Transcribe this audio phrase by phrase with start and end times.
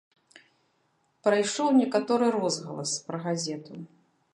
[1.27, 3.73] Прайшоў некаторы розгалас пра газету.